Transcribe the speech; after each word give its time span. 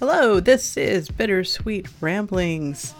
Hello, 0.00 0.38
this 0.38 0.76
is 0.76 1.08
Bittersweet 1.08 1.88
Ramblings. 2.00 2.94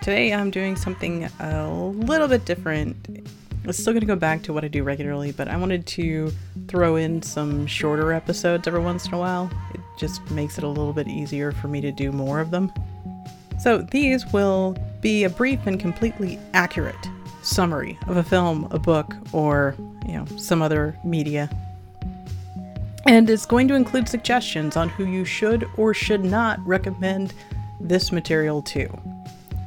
Today 0.00 0.32
I'm 0.32 0.50
doing 0.50 0.74
something 0.74 1.24
a 1.38 1.68
little 1.70 2.28
bit 2.28 2.46
different. 2.46 2.96
I'm 3.62 3.72
still 3.72 3.92
going 3.92 4.00
to 4.00 4.06
go 4.06 4.16
back 4.16 4.42
to 4.44 4.54
what 4.54 4.64
I 4.64 4.68
do 4.68 4.82
regularly, 4.82 5.32
but 5.32 5.48
I 5.48 5.58
wanted 5.58 5.86
to 5.88 6.32
throw 6.66 6.96
in 6.96 7.20
some 7.20 7.66
shorter 7.66 8.14
episodes 8.14 8.66
every 8.66 8.80
once 8.80 9.06
in 9.06 9.12
a 9.12 9.18
while. 9.18 9.50
It 9.74 9.82
just 9.98 10.30
makes 10.30 10.56
it 10.56 10.64
a 10.64 10.68
little 10.68 10.94
bit 10.94 11.08
easier 11.08 11.52
for 11.52 11.68
me 11.68 11.82
to 11.82 11.92
do 11.92 12.10
more 12.10 12.40
of 12.40 12.50
them. 12.50 12.72
So 13.60 13.86
these 13.90 14.24
will 14.32 14.78
be 15.02 15.24
a 15.24 15.30
brief 15.30 15.66
and 15.66 15.78
completely 15.78 16.38
accurate 16.54 17.06
summary 17.42 17.98
of 18.06 18.16
a 18.16 18.22
film, 18.22 18.66
a 18.70 18.78
book, 18.78 19.14
or, 19.34 19.74
you 20.06 20.14
know, 20.14 20.24
some 20.38 20.62
other 20.62 20.98
media 21.04 21.50
and 23.06 23.28
it's 23.30 23.46
going 23.46 23.68
to 23.68 23.74
include 23.74 24.08
suggestions 24.08 24.76
on 24.76 24.88
who 24.88 25.04
you 25.04 25.24
should 25.24 25.68
or 25.76 25.94
should 25.94 26.24
not 26.24 26.64
recommend 26.66 27.34
this 27.80 28.12
material 28.12 28.62
to, 28.62 28.88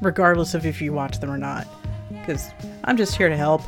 regardless 0.01 0.53
of 0.53 0.65
if 0.65 0.81
you 0.81 0.93
watch 0.93 1.19
them 1.19 1.31
or 1.31 1.37
not, 1.37 1.67
because 2.09 2.51
I'm 2.83 2.97
just 2.97 3.15
here 3.15 3.29
to 3.29 3.37
help. 3.37 3.61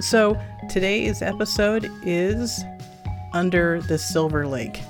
So, 0.00 0.40
today's 0.68 1.22
episode 1.22 1.90
is 2.04 2.64
Under 3.32 3.80
the 3.82 3.98
Silver 3.98 4.46
Lake. 4.46 4.82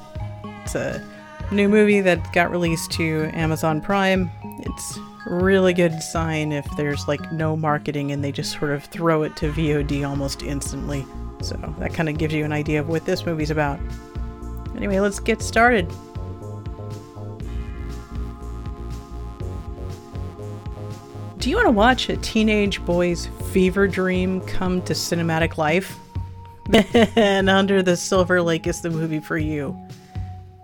It's 0.62 0.74
a 0.74 1.02
new 1.50 1.68
movie 1.68 2.00
that 2.00 2.32
got 2.32 2.50
released 2.50 2.90
to 2.92 3.30
Amazon 3.32 3.80
Prime. 3.80 4.30
It's 4.60 4.98
really 5.26 5.72
good 5.72 6.02
sign 6.02 6.52
if 6.52 6.66
there's 6.76 7.08
like 7.08 7.32
no 7.32 7.56
marketing 7.56 8.12
and 8.12 8.22
they 8.22 8.32
just 8.32 8.58
sort 8.58 8.72
of 8.72 8.84
throw 8.84 9.22
it 9.22 9.36
to 9.36 9.50
VOD 9.52 10.06
almost 10.08 10.42
instantly. 10.42 11.04
So 11.40 11.56
that 11.78 11.92
kind 11.92 12.08
of 12.08 12.18
gives 12.18 12.32
you 12.34 12.44
an 12.44 12.52
idea 12.52 12.80
of 12.80 12.88
what 12.88 13.04
this 13.04 13.26
movie's 13.26 13.50
about. 13.50 13.78
Anyway, 14.76 14.98
let's 15.00 15.20
get 15.20 15.42
started. 15.42 15.88
Do 21.38 21.50
you 21.50 21.56
want 21.56 21.66
to 21.66 21.72
watch 21.72 22.08
a 22.08 22.16
teenage 22.16 22.82
boy's 22.86 23.26
fever 23.52 23.86
dream 23.86 24.40
come 24.42 24.80
to 24.82 24.94
cinematic 24.94 25.58
life? 25.58 25.98
and 27.16 27.50
Under 27.50 27.82
the 27.82 27.96
Silver 27.96 28.40
Lake 28.40 28.66
is 28.66 28.80
the 28.80 28.88
movie 28.88 29.20
for 29.20 29.36
you. 29.36 29.76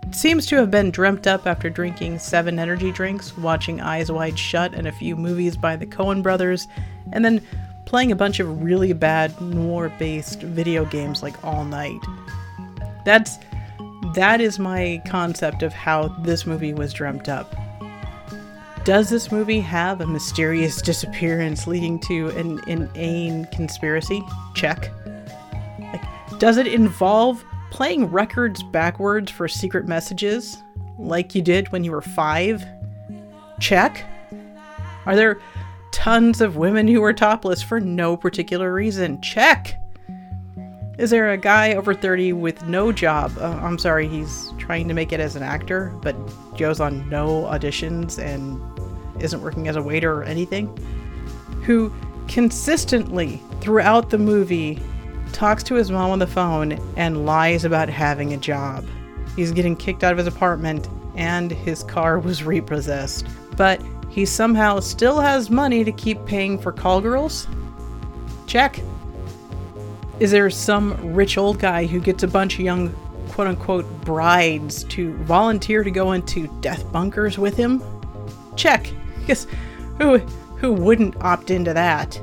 It 0.07 0.15
seems 0.15 0.47
to 0.47 0.55
have 0.55 0.71
been 0.71 0.89
dreamt 0.89 1.27
up 1.27 1.45
after 1.45 1.69
drinking 1.69 2.17
seven 2.19 2.57
energy 2.57 2.91
drinks, 2.91 3.37
watching 3.37 3.79
Eyes 3.79 4.11
Wide 4.11 4.37
Shut 4.37 4.73
and 4.73 4.87
a 4.87 4.91
few 4.91 5.15
movies 5.15 5.55
by 5.55 5.75
the 5.75 5.85
Coen 5.85 6.23
brothers, 6.23 6.67
and 7.13 7.23
then 7.23 7.45
playing 7.91 8.09
a 8.09 8.15
bunch 8.15 8.39
of 8.39 8.63
really 8.63 8.93
bad 8.93 9.39
noir 9.41 9.91
based 9.99 10.41
video 10.43 10.85
games 10.85 11.21
like 11.21 11.35
all 11.43 11.65
night. 11.65 11.99
That's 13.03 13.37
that 14.15 14.39
is 14.39 14.57
my 14.57 15.01
concept 15.05 15.61
of 15.61 15.73
how 15.73 16.07
this 16.23 16.45
movie 16.45 16.73
was 16.73 16.93
dreamt 16.93 17.27
up. 17.27 17.53
Does 18.85 19.09
this 19.09 19.29
movie 19.29 19.59
have 19.59 19.99
a 19.99 20.07
mysterious 20.07 20.81
disappearance 20.91 21.67
leading 21.67 21.99
to 22.07 22.29
an 22.29 22.61
inane 22.65 23.43
conspiracy? 23.51 24.23
Check. 24.55 24.89
Like, 25.77 26.39
does 26.39 26.55
it 26.55 26.67
involve 26.67 27.43
playing 27.71 28.05
records 28.05 28.63
backwards 28.63 29.29
for 29.29 29.49
secret 29.49 29.85
messages 29.85 30.57
like 30.97 31.35
you 31.35 31.41
did 31.41 31.69
when 31.73 31.83
you 31.83 31.91
were 31.91 32.01
five? 32.01 32.65
Check. 33.59 34.05
Are 35.05 35.17
there 35.17 35.41
tons 35.91 36.41
of 36.41 36.57
women 36.57 36.87
who 36.87 37.01
were 37.01 37.13
topless 37.13 37.61
for 37.61 37.79
no 37.79 38.17
particular 38.17 38.73
reason. 38.73 39.21
Check! 39.21 39.77
Is 40.97 41.09
there 41.09 41.31
a 41.31 41.37
guy 41.37 41.73
over 41.73 41.93
30 41.93 42.33
with 42.33 42.65
no 42.67 42.91
job? 42.91 43.31
Uh, 43.39 43.59
I'm 43.61 43.79
sorry, 43.79 44.07
he's 44.07 44.51
trying 44.57 44.87
to 44.87 44.93
make 44.93 45.11
it 45.11 45.19
as 45.19 45.35
an 45.35 45.43
actor, 45.43 45.91
but 46.01 46.15
goes 46.57 46.79
on 46.79 47.09
no 47.09 47.43
auditions 47.43 48.19
and 48.19 48.61
isn't 49.21 49.41
working 49.41 49.67
as 49.67 49.75
a 49.75 49.81
waiter 49.81 50.13
or 50.13 50.23
anything? 50.23 50.67
Who 51.63 51.93
consistently, 52.27 53.41
throughout 53.61 54.09
the 54.09 54.17
movie, 54.17 54.79
talks 55.31 55.63
to 55.63 55.75
his 55.75 55.89
mom 55.91 56.11
on 56.11 56.19
the 56.19 56.27
phone 56.27 56.73
and 56.97 57.25
lies 57.25 57.65
about 57.65 57.89
having 57.89 58.33
a 58.33 58.37
job. 58.37 58.85
He's 59.35 59.51
getting 59.51 59.75
kicked 59.75 60.03
out 60.03 60.11
of 60.11 60.17
his 60.17 60.27
apartment 60.27 60.87
and 61.15 61.51
his 61.51 61.83
car 61.83 62.19
was 62.19 62.43
repossessed. 62.43 63.25
But 63.55 63.81
he 64.11 64.25
somehow 64.25 64.79
still 64.79 65.19
has 65.19 65.49
money 65.49 65.83
to 65.83 65.91
keep 65.91 66.23
paying 66.25 66.59
for 66.59 66.71
call 66.71 66.99
girls? 66.99 67.47
Check. 68.45 68.81
Is 70.19 70.31
there 70.31 70.49
some 70.49 71.13
rich 71.13 71.37
old 71.37 71.59
guy 71.59 71.85
who 71.85 71.99
gets 72.01 72.21
a 72.21 72.27
bunch 72.27 72.55
of 72.55 72.59
young 72.59 72.89
quote 73.29 73.47
unquote 73.47 73.85
brides 74.01 74.83
to 74.85 75.13
volunteer 75.19 75.83
to 75.83 75.89
go 75.89 76.11
into 76.11 76.47
death 76.59 76.91
bunkers 76.91 77.37
with 77.37 77.55
him? 77.55 77.81
Check. 78.55 78.91
Yes, 79.27 79.47
who 79.97 80.17
who 80.57 80.73
wouldn't 80.73 81.15
opt 81.23 81.49
into 81.49 81.73
that? 81.73 82.19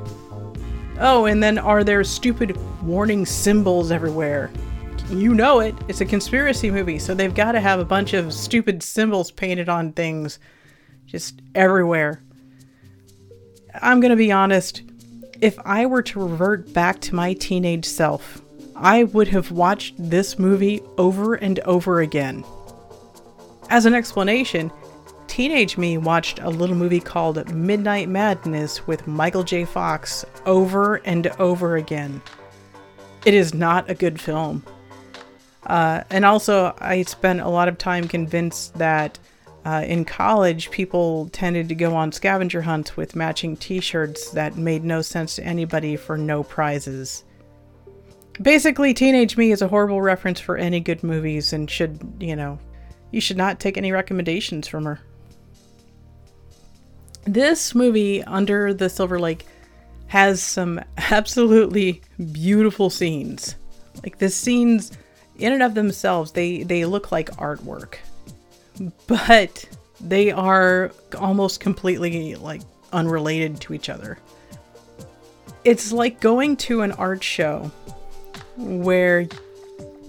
Oh, 0.99 1.25
and 1.25 1.41
then 1.41 1.57
are 1.57 1.83
there 1.83 2.03
stupid 2.03 2.55
warning 2.83 3.25
symbols 3.25 3.91
everywhere? 3.91 4.51
You 5.09 5.33
know 5.33 5.59
it. 5.61 5.73
It's 5.87 6.01
a 6.01 6.05
conspiracy 6.05 6.69
movie, 6.69 6.99
so 6.99 7.15
they've 7.15 7.33
got 7.33 7.53
to 7.53 7.59
have 7.59 7.79
a 7.79 7.85
bunch 7.85 8.13
of 8.13 8.31
stupid 8.31 8.83
symbols 8.83 9.31
painted 9.31 9.69
on 9.69 9.91
things 9.93 10.39
just 11.09 11.41
everywhere. 11.55 12.21
I'm 13.81 13.99
going 13.99 14.11
to 14.11 14.15
be 14.15 14.31
honest. 14.31 14.83
If 15.41 15.57
I 15.65 15.85
were 15.85 16.03
to 16.03 16.21
revert 16.21 16.71
back 16.73 16.99
to 17.01 17.15
my 17.15 17.33
teenage 17.33 17.85
self, 17.85 18.41
I 18.75 19.05
would 19.05 19.27
have 19.29 19.51
watched 19.51 19.95
this 19.97 20.37
movie 20.37 20.81
over 20.97 21.33
and 21.33 21.59
over 21.61 22.01
again. 22.01 22.45
As 23.69 23.85
an 23.85 23.93
explanation, 23.93 24.71
teenage 25.27 25.77
me 25.77 25.97
watched 25.97 26.39
a 26.39 26.49
little 26.49 26.75
movie 26.75 26.99
called 26.99 27.51
Midnight 27.53 28.07
Madness 28.07 28.85
with 28.85 29.07
Michael 29.07 29.43
J. 29.43 29.65
Fox 29.65 30.25
over 30.45 30.95
and 30.97 31.27
over 31.39 31.75
again. 31.75 32.21
It 33.25 33.33
is 33.33 33.53
not 33.53 33.89
a 33.89 33.95
good 33.95 34.21
film. 34.21 34.63
Uh, 35.65 36.03
and 36.09 36.23
also, 36.23 36.75
I 36.79 37.01
spent 37.03 37.41
a 37.41 37.49
lot 37.49 37.67
of 37.67 37.77
time 37.77 38.07
convinced 38.07 38.75
that 38.75 39.19
uh, 39.65 39.83
in 39.85 40.05
college, 40.05 40.71
people 40.71 41.29
tended 41.29 41.69
to 41.69 41.75
go 41.75 41.95
on 41.95 42.11
scavenger 42.11 42.61
hunts 42.61 42.95
with 42.95 43.15
matching 43.15 43.57
t 43.57 43.79
shirts 43.79 44.31
that 44.31 44.55
made 44.55 44.83
no 44.83 45.01
sense 45.01 45.35
to 45.35 45.43
anybody 45.43 45.95
for 45.95 46.17
no 46.17 46.43
prizes. 46.43 47.23
Basically, 48.41 48.93
Teenage 48.93 49.35
Me 49.35 49.51
is 49.51 49.61
a 49.61 49.67
horrible 49.67 50.01
reference 50.01 50.39
for 50.39 50.55
any 50.55 50.79
good 50.79 51.03
movies 51.03 51.51
and 51.51 51.69
should, 51.69 51.99
you 52.19 52.35
know, 52.35 52.57
you 53.11 53.19
should 53.19 53.35
not 53.35 53.59
take 53.59 53.77
any 53.77 53.91
recommendations 53.91 54.67
from 54.67 54.85
her. 54.85 54.99
This 57.25 57.75
movie, 57.75 58.23
Under 58.23 58.73
the 58.73 58.89
Silver 58.89 59.19
Lake, 59.19 59.45
has 60.07 60.41
some 60.41 60.79
absolutely 60.97 62.01
beautiful 62.31 62.89
scenes. 62.89 63.55
Like 64.03 64.19
the 64.19 64.29
scenes 64.29 64.93
in 65.37 65.51
and 65.51 65.61
of 65.61 65.73
themselves, 65.73 66.31
they, 66.31 66.63
they 66.63 66.85
look 66.85 67.11
like 67.11 67.29
artwork 67.31 67.95
but 69.07 69.65
they 70.01 70.31
are 70.31 70.91
almost 71.17 71.59
completely 71.59 72.35
like 72.35 72.61
unrelated 72.93 73.59
to 73.61 73.73
each 73.73 73.89
other. 73.89 74.17
It's 75.65 75.91
like 75.91 76.19
going 76.19 76.57
to 76.57 76.81
an 76.81 76.91
art 76.93 77.23
show 77.23 77.71
where 78.57 79.27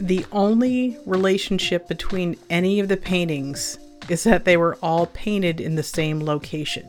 the 0.01 0.25
only 0.33 0.97
relationship 1.07 1.89
between 1.89 2.37
any 2.49 2.81
of 2.81 2.89
the 2.89 2.97
paintings 2.97 3.79
is 4.09 4.25
that 4.25 4.45
they 4.45 4.57
were 4.57 4.77
all 4.83 5.07
painted 5.07 5.61
in 5.61 5.75
the 5.75 5.83
same 5.83 6.21
location. 6.21 6.89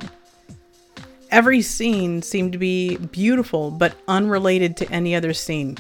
Every 1.30 1.62
scene 1.62 2.22
seemed 2.22 2.52
to 2.54 2.58
be 2.58 2.98
beautiful 2.98 3.72
but 3.72 3.96
unrelated 4.08 4.78
to 4.78 4.92
any 4.92 5.16
other 5.16 5.34
scene. 5.34 5.78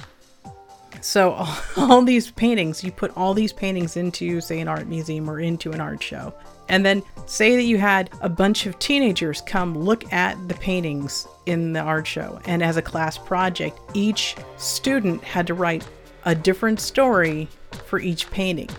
So 1.01 1.31
all, 1.31 1.57
all 1.77 2.01
these 2.01 2.31
paintings, 2.31 2.83
you 2.83 2.91
put 2.91 3.15
all 3.17 3.33
these 3.33 3.51
paintings 3.51 3.97
into, 3.97 4.39
say, 4.39 4.59
an 4.59 4.67
art 4.67 4.87
museum 4.87 5.29
or 5.29 5.39
into 5.39 5.71
an 5.71 5.81
art 5.81 6.01
show. 6.01 6.33
And 6.69 6.85
then 6.85 7.03
say 7.25 7.55
that 7.57 7.63
you 7.63 7.77
had 7.77 8.09
a 8.21 8.29
bunch 8.29 8.65
of 8.65 8.79
teenagers 8.79 9.41
come 9.41 9.77
look 9.77 10.11
at 10.13 10.37
the 10.47 10.53
paintings 10.55 11.27
in 11.45 11.73
the 11.73 11.81
art 11.81 12.07
show. 12.07 12.39
And 12.45 12.63
as 12.63 12.77
a 12.77 12.81
class 12.81 13.17
project, 13.17 13.79
each 13.93 14.35
student 14.57 15.21
had 15.23 15.47
to 15.47 15.53
write 15.53 15.85
a 16.23 16.33
different 16.33 16.79
story 16.79 17.49
for 17.85 17.99
each 17.99 18.29
painting. 18.31 18.69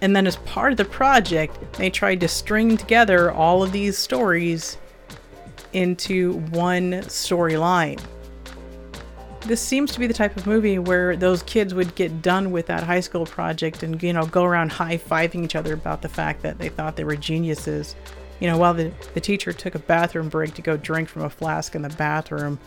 And 0.00 0.16
then, 0.16 0.26
as 0.26 0.36
part 0.36 0.72
of 0.72 0.78
the 0.78 0.84
project, 0.84 1.58
they 1.74 1.90
tried 1.90 2.20
to 2.20 2.28
string 2.28 2.76
together 2.76 3.30
all 3.30 3.62
of 3.62 3.72
these 3.72 3.98
stories 3.98 4.78
into 5.72 6.34
one 6.50 6.92
storyline 7.02 8.00
this 9.46 9.60
seems 9.60 9.92
to 9.92 9.98
be 9.98 10.06
the 10.06 10.14
type 10.14 10.36
of 10.36 10.46
movie 10.46 10.78
where 10.78 11.16
those 11.16 11.42
kids 11.44 11.74
would 11.74 11.94
get 11.94 12.22
done 12.22 12.50
with 12.50 12.66
that 12.66 12.82
high 12.82 13.00
school 13.00 13.26
project 13.26 13.82
and 13.82 14.02
you 14.02 14.12
know 14.12 14.26
go 14.26 14.44
around 14.44 14.72
high-fiving 14.72 15.44
each 15.44 15.56
other 15.56 15.74
about 15.74 16.02
the 16.02 16.08
fact 16.08 16.42
that 16.42 16.58
they 16.58 16.68
thought 16.68 16.96
they 16.96 17.04
were 17.04 17.16
geniuses 17.16 17.96
you 18.40 18.48
know 18.48 18.58
while 18.58 18.74
the, 18.74 18.92
the 19.14 19.20
teacher 19.20 19.52
took 19.52 19.74
a 19.74 19.78
bathroom 19.78 20.28
break 20.28 20.54
to 20.54 20.62
go 20.62 20.76
drink 20.76 21.08
from 21.08 21.22
a 21.22 21.30
flask 21.30 21.74
in 21.74 21.82
the 21.82 21.88
bathroom 21.90 22.58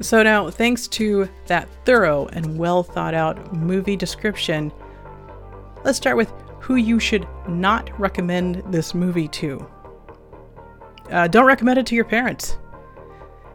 so 0.00 0.22
now 0.22 0.50
thanks 0.50 0.86
to 0.86 1.28
that 1.46 1.68
thorough 1.84 2.26
and 2.32 2.58
well 2.58 2.82
thought 2.82 3.14
out 3.14 3.52
movie 3.54 3.96
description 3.96 4.72
let's 5.84 5.96
start 5.96 6.16
with 6.16 6.32
who 6.68 6.76
you 6.76 7.00
should 7.00 7.26
not 7.48 7.98
recommend 7.98 8.62
this 8.70 8.94
movie 8.94 9.26
to. 9.28 9.66
Uh, 11.10 11.26
don't 11.26 11.46
recommend 11.46 11.78
it 11.78 11.86
to 11.86 11.94
your 11.94 12.04
parents. 12.04 12.58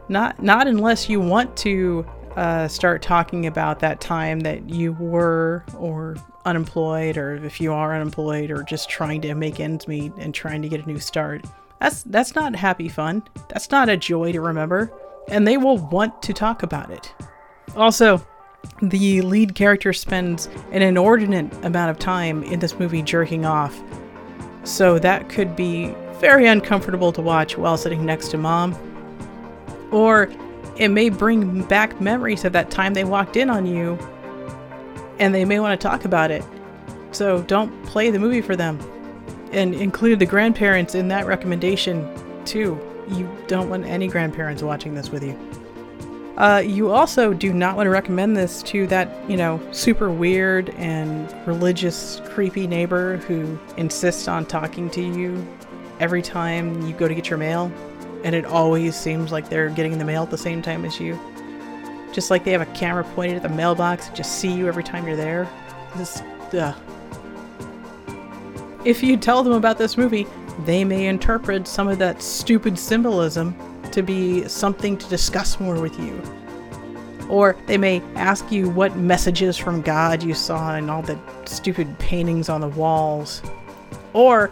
Not 0.08 0.42
not 0.42 0.66
unless 0.66 1.08
you 1.08 1.20
want 1.20 1.56
to 1.58 2.06
uh, 2.36 2.68
start 2.68 3.00
talking 3.00 3.46
about 3.46 3.78
that 3.80 4.00
time 4.00 4.40
that 4.40 4.68
you 4.68 4.92
were 4.94 5.64
or 5.78 6.16
unemployed, 6.44 7.16
or 7.16 7.36
if 7.36 7.60
you 7.60 7.72
are 7.72 7.94
unemployed, 7.94 8.50
or 8.50 8.62
just 8.62 8.88
trying 8.88 9.20
to 9.22 9.34
make 9.34 9.60
ends 9.60 9.88
meet 9.88 10.12
and 10.18 10.34
trying 10.34 10.62
to 10.62 10.68
get 10.68 10.84
a 10.84 10.88
new 10.88 10.98
start. 10.98 11.44
That's 11.80 12.02
that's 12.04 12.34
not 12.34 12.54
happy 12.56 12.88
fun. 12.88 13.22
That's 13.48 13.70
not 13.70 13.88
a 13.88 13.96
joy 13.96 14.32
to 14.32 14.40
remember, 14.40 14.92
and 15.28 15.46
they 15.46 15.56
will 15.56 15.78
want 15.78 16.22
to 16.22 16.32
talk 16.32 16.62
about 16.62 16.90
it. 16.90 17.14
Also, 17.76 18.24
the 18.82 19.22
lead 19.22 19.54
character 19.54 19.92
spends 19.92 20.48
an 20.72 20.82
inordinate 20.82 21.52
amount 21.64 21.90
of 21.90 21.98
time 21.98 22.42
in 22.44 22.58
this 22.58 22.78
movie 22.78 23.02
jerking 23.02 23.44
off, 23.44 23.80
so 24.64 24.98
that 24.98 25.28
could 25.28 25.54
be 25.54 25.94
very 26.14 26.46
uncomfortable 26.46 27.12
to 27.12 27.20
watch 27.20 27.56
while 27.58 27.76
sitting 27.76 28.04
next 28.04 28.28
to 28.28 28.38
mom. 28.38 28.74
Or 29.94 30.28
it 30.76 30.88
may 30.88 31.08
bring 31.08 31.62
back 31.62 32.00
memories 32.00 32.44
of 32.44 32.52
that 32.52 32.68
time 32.68 32.94
they 32.94 33.04
walked 33.04 33.36
in 33.36 33.48
on 33.48 33.64
you 33.64 33.96
and 35.20 35.32
they 35.32 35.44
may 35.44 35.60
want 35.60 35.80
to 35.80 35.88
talk 35.88 36.04
about 36.04 36.32
it. 36.32 36.44
So 37.12 37.42
don't 37.42 37.84
play 37.84 38.10
the 38.10 38.18
movie 38.18 38.40
for 38.40 38.56
them. 38.56 38.80
And 39.52 39.72
include 39.72 40.18
the 40.18 40.26
grandparents 40.26 40.96
in 40.96 41.06
that 41.08 41.26
recommendation 41.26 42.10
too. 42.44 42.76
You 43.08 43.30
don't 43.46 43.70
want 43.70 43.86
any 43.86 44.08
grandparents 44.08 44.64
watching 44.64 44.94
this 44.96 45.10
with 45.10 45.22
you. 45.22 45.38
Uh, 46.38 46.60
you 46.66 46.90
also 46.90 47.32
do 47.32 47.52
not 47.52 47.76
want 47.76 47.86
to 47.86 47.90
recommend 47.90 48.36
this 48.36 48.64
to 48.64 48.88
that, 48.88 49.30
you 49.30 49.36
know, 49.36 49.60
super 49.70 50.10
weird 50.10 50.70
and 50.70 51.32
religious, 51.46 52.20
creepy 52.30 52.66
neighbor 52.66 53.18
who 53.18 53.56
insists 53.76 54.26
on 54.26 54.44
talking 54.44 54.90
to 54.90 55.00
you 55.00 55.46
every 56.00 56.22
time 56.22 56.84
you 56.88 56.92
go 56.94 57.06
to 57.06 57.14
get 57.14 57.30
your 57.30 57.38
mail, 57.38 57.70
and 58.24 58.34
it 58.34 58.44
always 58.46 58.96
seems 58.96 59.30
like 59.30 59.48
they're 59.48 59.68
getting 59.68 59.98
the 59.98 60.04
mail 60.04 60.24
at 60.24 60.30
the 60.30 60.38
same 60.38 60.62
time 60.62 60.84
as 60.84 60.98
you. 60.98 61.18
Just 62.12 62.30
like 62.30 62.42
they 62.42 62.52
have 62.52 62.62
a 62.62 62.66
camera 62.66 63.04
pointed 63.04 63.36
at 63.36 63.42
the 63.42 63.48
mailbox, 63.48 64.08
and 64.08 64.16
just 64.16 64.38
see 64.38 64.52
you 64.52 64.66
every 64.66 64.82
time 64.82 65.06
you're 65.06 65.16
there. 65.16 65.48
This, 65.96 66.22
ugh. 66.54 66.74
If 68.84 69.02
you 69.02 69.16
tell 69.16 69.42
them 69.42 69.52
about 69.52 69.78
this 69.78 69.96
movie, 69.96 70.26
they 70.64 70.84
may 70.84 71.06
interpret 71.06 71.66
some 71.66 71.88
of 71.88 71.98
that 71.98 72.22
stupid 72.22 72.78
symbolism 72.78 73.54
to 73.92 74.02
be 74.02 74.46
something 74.48 74.96
to 74.96 75.08
discuss 75.08 75.60
more 75.60 75.80
with 75.80 75.98
you. 75.98 76.20
Or 77.28 77.56
they 77.66 77.78
may 77.78 78.02
ask 78.14 78.50
you 78.52 78.68
what 78.70 78.96
messages 78.96 79.56
from 79.56 79.82
God 79.82 80.22
you 80.22 80.34
saw 80.34 80.76
in 80.76 80.90
all 80.90 81.02
the 81.02 81.18
stupid 81.46 81.98
paintings 81.98 82.48
on 82.48 82.60
the 82.60 82.68
walls. 82.68 83.42
Or 84.12 84.50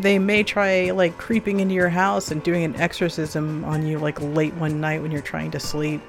they 0.00 0.18
may 0.18 0.42
try 0.42 0.90
like 0.90 1.16
creeping 1.16 1.60
into 1.60 1.74
your 1.74 1.88
house 1.88 2.30
and 2.30 2.42
doing 2.42 2.64
an 2.64 2.76
exorcism 2.76 3.64
on 3.64 3.86
you 3.86 3.98
like 3.98 4.20
late 4.20 4.54
one 4.54 4.80
night 4.80 5.02
when 5.02 5.10
you're 5.10 5.22
trying 5.22 5.50
to 5.52 5.60
sleep. 5.60 6.02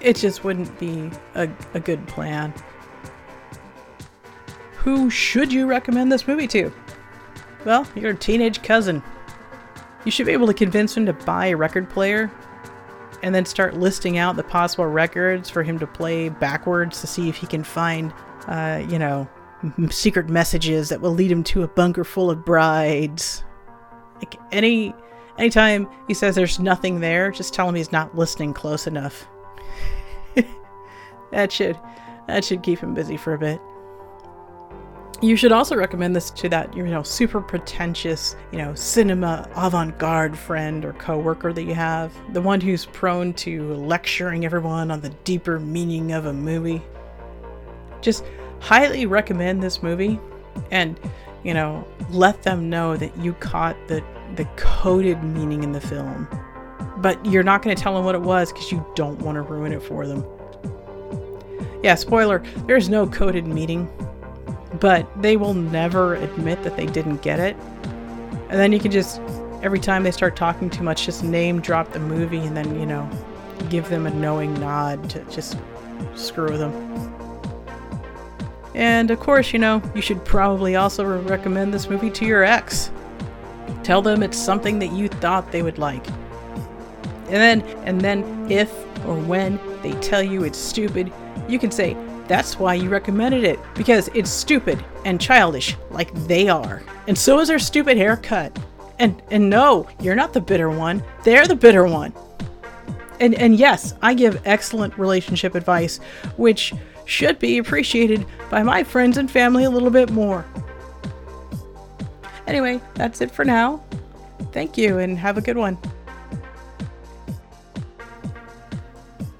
It 0.00 0.16
just 0.16 0.44
wouldn't 0.44 0.78
be 0.78 1.10
a, 1.34 1.48
a 1.74 1.80
good 1.80 2.06
plan. 2.06 2.54
Who 4.76 5.10
should 5.10 5.52
you 5.52 5.66
recommend 5.66 6.12
this 6.12 6.28
movie 6.28 6.46
to? 6.48 6.72
Well, 7.64 7.86
your 7.96 8.14
teenage 8.14 8.62
cousin. 8.62 9.02
You 10.04 10.12
should 10.12 10.26
be 10.26 10.32
able 10.32 10.46
to 10.46 10.54
convince 10.54 10.96
him 10.96 11.04
to 11.06 11.12
buy 11.12 11.46
a 11.46 11.56
record 11.56 11.90
player 11.90 12.30
and 13.22 13.34
then 13.34 13.44
start 13.44 13.74
listing 13.74 14.18
out 14.18 14.36
the 14.36 14.44
possible 14.44 14.86
records 14.86 15.50
for 15.50 15.64
him 15.64 15.78
to 15.80 15.86
play 15.86 16.28
backwards 16.28 17.00
to 17.00 17.08
see 17.08 17.28
if 17.28 17.36
he 17.36 17.46
can 17.46 17.64
find, 17.64 18.14
uh, 18.46 18.84
you 18.88 19.00
know, 19.00 19.28
secret 19.90 20.28
messages 20.28 20.88
that 20.88 21.00
will 21.00 21.12
lead 21.12 21.30
him 21.30 21.44
to 21.44 21.62
a 21.62 21.68
bunker 21.68 22.04
full 22.04 22.30
of 22.30 22.44
brides. 22.44 23.44
Like 24.16 24.36
any 24.52 24.94
anytime 25.38 25.88
he 26.08 26.14
says 26.14 26.34
there's 26.34 26.58
nothing 26.58 27.00
there, 27.00 27.30
just 27.30 27.54
tell 27.54 27.68
him 27.68 27.74
he's 27.74 27.92
not 27.92 28.16
listening 28.16 28.54
close 28.54 28.86
enough. 28.86 29.26
that 31.30 31.52
should 31.52 31.78
that 32.26 32.44
should 32.44 32.62
keep 32.62 32.78
him 32.80 32.94
busy 32.94 33.16
for 33.16 33.34
a 33.34 33.38
bit. 33.38 33.60
You 35.22 35.34
should 35.34 35.52
also 35.52 35.76
recommend 35.76 36.14
this 36.14 36.30
to 36.32 36.48
that, 36.50 36.76
you 36.76 36.82
know, 36.84 37.02
super 37.02 37.40
pretentious, 37.40 38.36
you 38.52 38.58
know, 38.58 38.74
cinema 38.74 39.48
avant-garde 39.56 40.36
friend 40.36 40.84
or 40.84 40.92
coworker 40.92 41.54
that 41.54 41.62
you 41.62 41.72
have, 41.72 42.12
the 42.34 42.42
one 42.42 42.60
who's 42.60 42.84
prone 42.84 43.32
to 43.34 43.72
lecturing 43.74 44.44
everyone 44.44 44.90
on 44.90 45.00
the 45.00 45.08
deeper 45.24 45.58
meaning 45.58 46.12
of 46.12 46.26
a 46.26 46.34
movie. 46.34 46.82
Just 48.02 48.24
highly 48.60 49.06
recommend 49.06 49.62
this 49.62 49.82
movie 49.82 50.18
and, 50.70 50.98
you 51.44 51.54
know, 51.54 51.86
let 52.10 52.42
them 52.42 52.68
know 52.70 52.96
that 52.96 53.16
you 53.18 53.32
caught 53.34 53.76
the 53.88 54.02
the 54.34 54.44
coded 54.56 55.22
meaning 55.22 55.62
in 55.62 55.72
the 55.72 55.80
film. 55.80 56.26
But 56.98 57.24
you're 57.24 57.44
not 57.44 57.62
going 57.62 57.76
to 57.76 57.80
tell 57.80 57.94
them 57.94 58.04
what 58.04 58.14
it 58.14 58.22
was 58.22 58.52
because 58.52 58.72
you 58.72 58.84
don't 58.96 59.20
want 59.20 59.36
to 59.36 59.42
ruin 59.42 59.72
it 59.72 59.82
for 59.82 60.06
them. 60.06 60.24
Yeah, 61.82 61.94
spoiler, 61.94 62.42
there's 62.66 62.88
no 62.88 63.06
coded 63.06 63.46
meaning 63.46 63.88
but 64.80 65.06
they 65.22 65.36
will 65.36 65.54
never 65.54 66.14
admit 66.16 66.62
that 66.62 66.76
they 66.76 66.86
didn't 66.86 67.22
get 67.22 67.38
it. 67.38 67.56
And 68.48 68.60
then 68.60 68.72
you 68.72 68.78
can 68.78 68.90
just, 68.90 69.20
every 69.62 69.80
time 69.80 70.02
they 70.02 70.10
start 70.10 70.36
talking 70.36 70.70
too 70.70 70.82
much, 70.82 71.06
just 71.06 71.24
name 71.24 71.60
drop 71.60 71.92
the 71.92 71.98
movie 71.98 72.40
and 72.40 72.56
then, 72.56 72.78
you 72.78 72.86
know, 72.86 73.08
give 73.70 73.88
them 73.88 74.06
a 74.06 74.10
knowing 74.10 74.54
nod 74.60 75.08
to 75.10 75.24
just 75.24 75.58
screw 76.14 76.56
them. 76.56 77.15
And 78.76 79.10
of 79.10 79.18
course, 79.18 79.54
you 79.54 79.58
know, 79.58 79.82
you 79.94 80.02
should 80.02 80.22
probably 80.24 80.76
also 80.76 81.04
recommend 81.22 81.72
this 81.72 81.88
movie 81.88 82.10
to 82.10 82.26
your 82.26 82.44
ex. 82.44 82.90
Tell 83.82 84.02
them 84.02 84.22
it's 84.22 84.38
something 84.38 84.78
that 84.80 84.92
you 84.92 85.08
thought 85.08 85.50
they 85.50 85.62
would 85.62 85.78
like. 85.78 86.06
And 87.28 87.34
then, 87.34 87.62
and 87.84 88.00
then 88.00 88.50
if 88.50 88.70
or 89.06 89.16
when 89.16 89.58
they 89.82 89.92
tell 89.94 90.22
you 90.22 90.44
it's 90.44 90.58
stupid, 90.58 91.10
you 91.48 91.58
can 91.58 91.70
say, 91.70 91.96
that's 92.28 92.58
why 92.58 92.74
you 92.74 92.90
recommended 92.90 93.44
it, 93.44 93.58
because 93.74 94.08
it's 94.12 94.30
stupid 94.30 94.84
and 95.04 95.20
childish, 95.20 95.74
like 95.90 96.12
they 96.26 96.48
are. 96.48 96.82
And 97.06 97.16
so 97.16 97.40
is 97.40 97.48
their 97.48 97.58
stupid 97.58 97.96
haircut. 97.96 98.56
And 98.98 99.22
and 99.30 99.48
no, 99.48 99.88
you're 100.00 100.14
not 100.14 100.32
the 100.32 100.40
bitter 100.40 100.68
one. 100.68 101.02
They're 101.22 101.46
the 101.46 101.56
bitter 101.56 101.86
one. 101.86 102.12
And 103.20 103.34
and 103.34 103.56
yes, 103.56 103.94
I 104.02 104.12
give 104.14 104.42
excellent 104.44 104.98
relationship 104.98 105.54
advice, 105.54 105.98
which 106.36 106.74
should 107.06 107.38
be 107.38 107.58
appreciated 107.58 108.26
by 108.50 108.62
my 108.62 108.84
friends 108.84 109.16
and 109.16 109.30
family 109.30 109.64
a 109.64 109.70
little 109.70 109.90
bit 109.90 110.10
more. 110.10 110.44
Anyway, 112.46 112.80
that's 112.94 113.20
it 113.20 113.30
for 113.30 113.44
now. 113.44 113.82
Thank 114.52 114.76
you 114.76 114.98
and 114.98 115.18
have 115.18 115.38
a 115.38 115.40
good 115.40 115.56
one. 115.56 115.78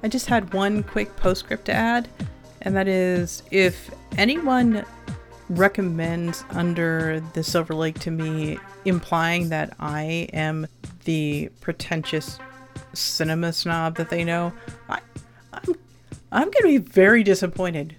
I 0.03 0.09
just 0.09 0.27
had 0.27 0.55
one 0.55 0.83
quick 0.83 1.15
postscript 1.17 1.67
to 1.67 1.73
add 1.73 2.09
and 2.63 2.75
that 2.77 2.89
is 2.89 3.43
if 3.51 3.91
anyone 4.19 4.85
recommends 5.49 6.45
under 6.51 7.21
the 7.35 7.43
Silver 7.43 7.75
Lake 7.75 7.99
to 8.01 8.11
me, 8.11 8.59
implying 8.85 9.49
that 9.51 9.75
I 9.79 10.29
am 10.33 10.67
the 11.05 11.51
pretentious 11.61 12.39
cinema 12.93 13.53
snob 13.53 13.97
that 13.97 14.11
they 14.11 14.25
know, 14.25 14.53
I, 14.89 15.01
I'm 15.53 15.77
I'm 16.33 16.51
gonna 16.51 16.67
be 16.67 16.79
very 16.79 17.23
disappointed. 17.23 17.97